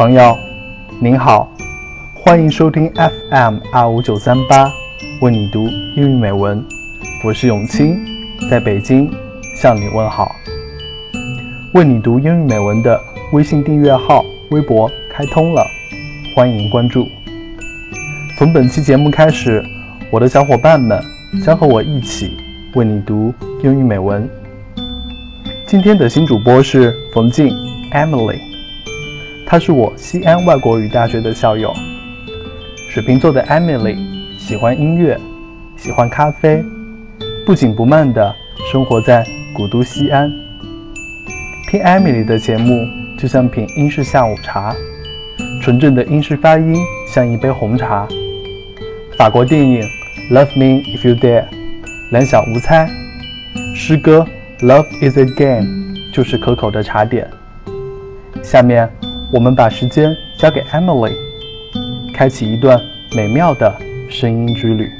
[0.00, 0.34] 朋友，
[0.98, 1.46] 您好，
[2.14, 4.66] 欢迎收听 FM 二五九三八，
[5.20, 6.64] 为你读英语美文。
[7.22, 7.98] 我是永清，
[8.50, 9.10] 在北京
[9.54, 10.34] 向你问好。
[11.74, 12.98] 为你读英语美文的
[13.34, 15.62] 微信订阅号、微博开通了，
[16.34, 17.06] 欢迎关注。
[18.38, 19.62] 从本期节目开始，
[20.10, 20.98] 我的小伙伴们
[21.44, 22.38] 将和我一起
[22.74, 24.26] 为你读英语美文。
[25.66, 27.50] 今天的新主播是冯静
[27.92, 28.49] Emily。
[29.50, 31.74] 他是我西安外国语大学的校友。
[32.88, 33.96] 水瓶座的 Emily
[34.38, 35.18] 喜欢音乐，
[35.76, 36.62] 喜欢咖啡，
[37.44, 38.32] 不紧不慢地
[38.70, 39.26] 生活在
[39.56, 40.30] 古都西安。
[41.68, 42.86] 听 Emily 的节目
[43.18, 44.72] 就像品英式下午茶，
[45.60, 46.76] 纯正的英式发音
[47.08, 48.06] 像一杯红茶。
[49.18, 49.82] 法国电影
[50.32, 51.42] 《Love Me If You Dare》，
[52.12, 52.88] 两小无猜。
[53.74, 54.24] 诗歌
[54.64, 55.66] 《Love Is a Game》
[56.14, 57.28] 就是可口的茶点。
[58.44, 58.88] 下面。
[59.32, 61.14] 我们把时间交给 Emily，
[62.12, 62.78] 开启一段
[63.14, 63.72] 美妙的
[64.08, 64.90] 声音之旅。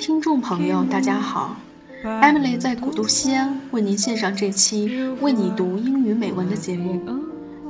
[0.00, 1.56] 听众朋友，大家好
[2.02, 6.98] ，Emily 在古都西安为您献上这期为你读英语美文的节目。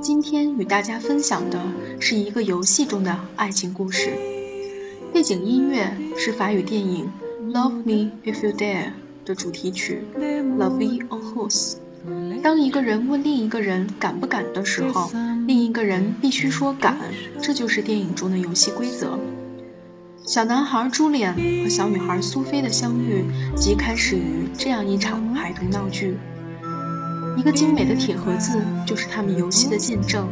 [0.00, 1.60] 今天与大家分享的
[1.98, 4.12] 是一个游戏中的爱情故事，
[5.12, 7.10] 背景音乐是法语电影
[7.52, 8.84] 《Love Me If You Dare》
[9.24, 10.04] 的主题曲
[10.56, 11.74] 《La Vie en Rose》。
[12.42, 15.10] 当一个人问另一个人敢不敢的时候，
[15.48, 16.96] 另一个人必须说敢，
[17.42, 19.18] 这就是电影中的游戏规则。
[20.26, 23.24] 小男孩朱利安和小女孩苏菲的相遇，
[23.56, 26.18] 即开始于这样一场孩童闹剧。
[27.36, 30.28] 一个精美的铁盒子就是他们游戏的见证。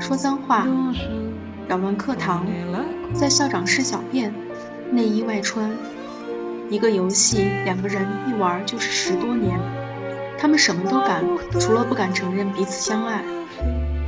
[0.00, 0.66] 说脏话，
[1.68, 2.46] 扰乱课堂，
[3.12, 4.32] 在校长室小便，
[4.92, 5.76] 内衣外穿。
[6.70, 9.58] 一个游戏，两个人一玩就是十多年。
[10.38, 11.24] 他们什么都敢，
[11.58, 13.22] 除了不敢承认彼此相爱。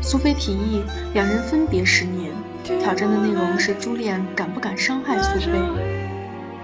[0.00, 0.82] 苏菲提议
[1.12, 2.30] 两人分别十年，
[2.62, 5.52] 挑战的内容是朱莉安敢不敢伤害苏菲。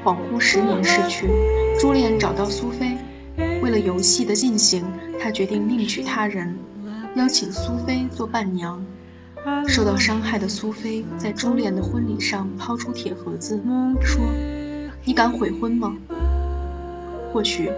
[0.05, 1.29] 恍惚十年逝去，
[1.81, 2.97] 朱莉安找到苏菲，
[3.63, 4.85] 为了游戏的进行，
[5.21, 6.57] 他决定另娶他人，
[7.17, 8.85] 邀请苏菲做伴娘。
[9.67, 13.61] 受到伤害的苏菲在朱莉安的婚礼上抛出铁盒子，
[14.01, 14.21] 说
[15.05, 15.97] ：“你敢悔婚吗？”
[17.33, 17.71] 或许。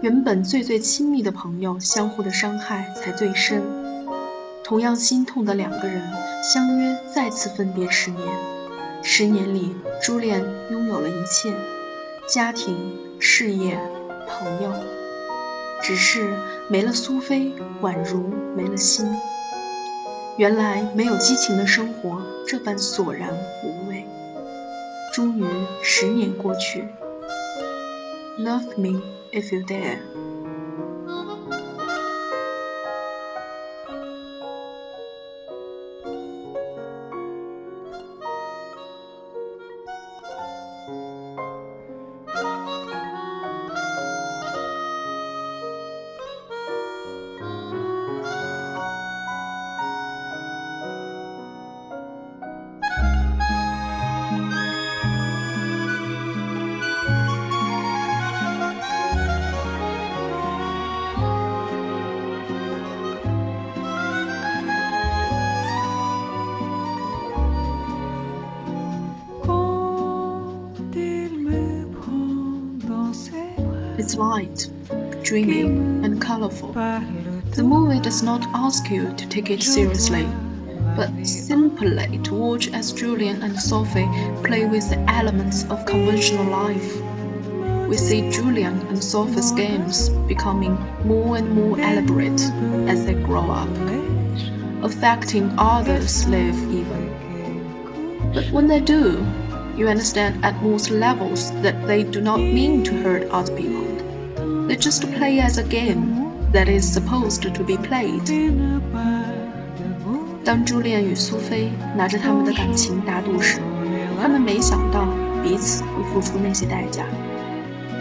[0.00, 3.62] 原本最最亲密的朋友，相互的伤害才最深。
[4.64, 6.02] 同样心痛的两个人，
[6.42, 8.26] 相约再次分别十年。
[9.02, 11.52] 十年里，朱莉安拥有了一切：
[12.26, 12.74] 家庭、
[13.20, 13.78] 事业、
[14.26, 14.72] 朋友。
[15.82, 16.32] 只是
[16.68, 17.52] 没了苏菲，
[17.82, 19.06] 宛如没了心。
[20.38, 23.28] 原来没有激情的生活这般索然
[23.62, 24.06] 无味。
[25.12, 25.44] 终于，
[25.82, 26.88] 十年过去。
[28.38, 29.98] Love me if you dare.
[74.04, 74.68] It's light,
[75.22, 76.74] dreamy, and colorful.
[76.74, 80.28] The movie does not ask you to take it seriously,
[80.94, 84.06] but simply to watch as Julian and Sophie
[84.42, 87.00] play with the elements of conventional life.
[87.88, 92.42] We see Julian and Sophie's games becoming more and more elaborate
[92.86, 93.74] as they grow up,
[94.84, 97.08] affecting others' lives even.
[98.34, 99.26] But when they do,
[99.75, 103.85] you understand at most levels that they do not mean to hurt other people.
[104.67, 108.21] They just play as a game that is supposed to be played.
[110.43, 113.59] 当朱丽叶与苏菲拿着他们的感情打赌时，
[114.21, 115.07] 他们没想到
[115.43, 117.03] 彼此会付出那些代价。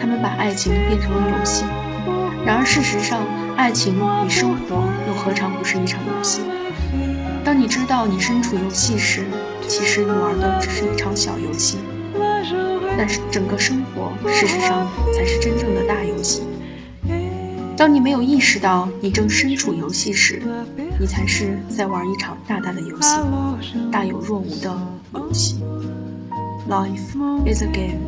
[0.01, 1.65] 他们把爱情变成了游戏，
[2.47, 3.21] 然而事实上，
[3.57, 4.77] 爱情与生活
[5.09, 6.41] 又何尝不是一场游戏？
[7.44, 9.26] 当你知道你身处游戏时，
[9.68, 11.78] 其实你玩的只是一场小游戏，
[12.98, 16.44] 但是整个生活事实上才是真正的大游戏。
[17.76, 20.42] 当你没有意识到你正身处游戏时，
[21.00, 23.18] 你才是在玩一场大大的游戏，
[23.92, 24.76] 大有若无的
[25.16, 25.62] 游戏。
[26.70, 28.00] Life is a game.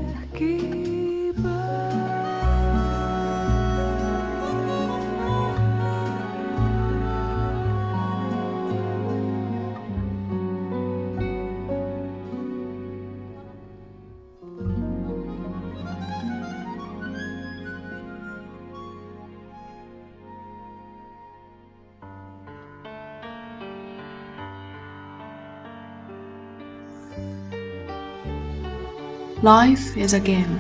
[29.45, 30.59] Life is a game,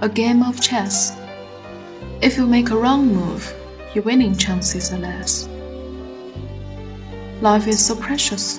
[0.00, 1.16] a game of chess.
[2.20, 3.54] If you make a wrong move,
[3.94, 5.48] your winning chances are less.
[7.40, 8.58] Life is so precious.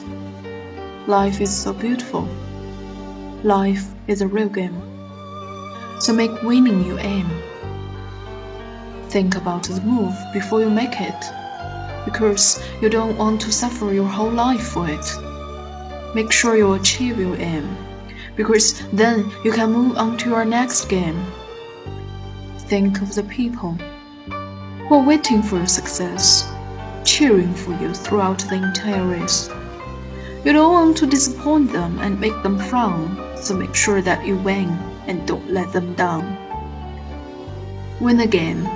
[1.07, 2.25] Life is so beautiful.
[3.43, 4.81] Life is a real game.
[5.99, 7.27] So make winning your aim.
[9.09, 11.21] Think about the move before you make it,
[12.05, 16.15] because you don't want to suffer your whole life for it.
[16.15, 17.75] Make sure you achieve your aim
[18.37, 21.19] because then you can move on to your next game.
[22.69, 23.71] Think of the people
[24.87, 26.47] who are waiting for your success,
[27.03, 29.49] cheering for you throughout the entire race.
[30.45, 34.37] You don't want to disappoint them and make them frown, so make sure that you
[34.37, 34.69] win
[35.07, 36.37] and don't let them down.
[37.99, 38.67] Win the game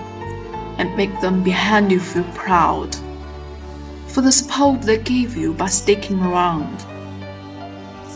[0.80, 2.96] and make them behind you feel proud
[4.08, 6.76] for the support they gave you by sticking around.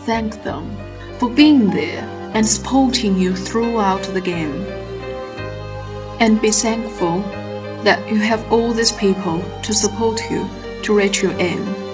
[0.04, 0.76] Thank them
[1.18, 2.04] for being there
[2.34, 4.64] and supporting you throughout the game.
[6.20, 7.20] And be thankful
[7.84, 10.48] that you have all these people to support you
[10.82, 11.85] to reach your aim.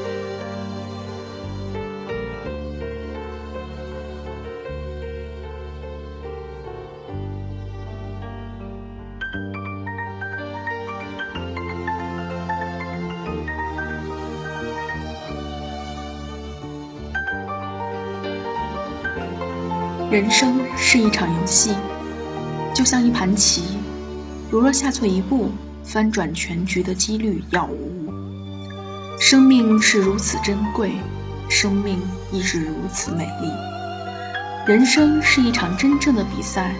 [20.12, 21.74] 人生是一场游戏，
[22.74, 23.62] 就像一盘棋，
[24.50, 25.50] 如若下错一步，
[25.82, 28.12] 翻转全局的几率杳无。
[29.18, 30.92] 生命是如此珍贵，
[31.48, 31.98] 生命
[32.30, 33.50] 亦是如此美丽。
[34.66, 36.74] 人生是一场真正的比赛，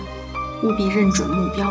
[0.62, 1.66] 务必认准目标，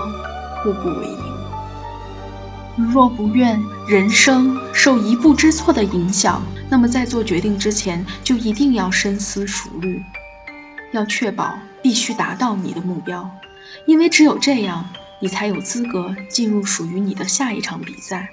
[0.63, 2.91] 步步为营。
[2.91, 6.41] 若不愿人生受一步之错的影响，
[6.71, 10.01] 那么在做决定之前，就一定要深思熟虑。
[10.91, 13.29] 要确保必须达到你的目标，
[13.85, 14.89] 因为只有这样，
[15.19, 18.29] 你才有资格进入属于你的下一场比赛。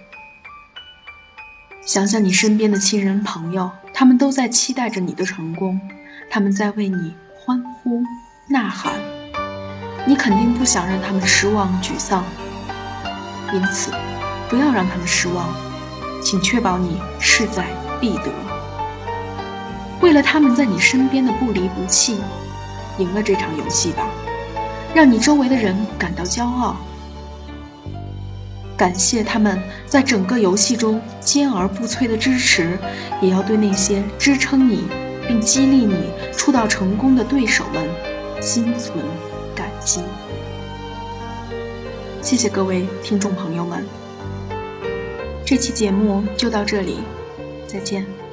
[1.87, 5.81] 想想你身边的亲人朋友，他们都在期待着你的成功，
[6.31, 8.02] 他们在为你欢呼
[8.50, 8.93] 呐喊，
[10.06, 12.25] 你肯定不想让他们失望沮丧，
[13.55, 13.93] 因此
[14.50, 15.46] 不要让他们失望，
[16.22, 17.65] 请确保你势在
[18.00, 18.32] 必得。
[20.00, 22.19] 为了他们在你身边的不离不弃。
[22.98, 24.10] 赢了这场游戏吧，
[24.94, 26.76] 让你周围的人感到骄傲。
[28.76, 32.78] 感谢他们在整个游戏中坚而不摧的支持，
[33.20, 34.84] 也要对那些支撑你
[35.26, 35.96] 并激励你
[36.32, 37.88] 出道成功的对手们
[38.40, 39.05] 心存
[39.55, 40.00] 感激。
[42.22, 43.84] 谢谢各位听众朋友们，
[45.44, 46.98] 这期节目就到这里，
[47.67, 48.28] 再见。